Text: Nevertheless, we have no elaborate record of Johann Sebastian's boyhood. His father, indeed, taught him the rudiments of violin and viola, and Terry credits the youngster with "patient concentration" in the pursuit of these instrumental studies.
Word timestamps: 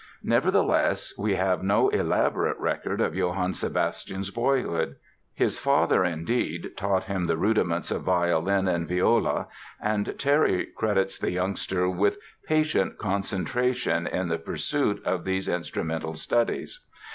Nevertheless, 0.23 1.13
we 1.15 1.35
have 1.35 1.61
no 1.61 1.89
elaborate 1.89 2.57
record 2.57 3.01
of 3.01 3.13
Johann 3.13 3.53
Sebastian's 3.53 4.31
boyhood. 4.31 4.95
His 5.31 5.59
father, 5.59 6.03
indeed, 6.03 6.71
taught 6.75 7.03
him 7.03 7.27
the 7.27 7.37
rudiments 7.37 7.91
of 7.91 8.01
violin 8.01 8.67
and 8.67 8.87
viola, 8.87 9.45
and 9.79 10.17
Terry 10.17 10.65
credits 10.75 11.19
the 11.19 11.29
youngster 11.29 11.87
with 11.87 12.17
"patient 12.47 12.97
concentration" 12.97 14.07
in 14.07 14.27
the 14.27 14.39
pursuit 14.39 15.05
of 15.05 15.23
these 15.23 15.47
instrumental 15.47 16.15
studies. 16.15 16.83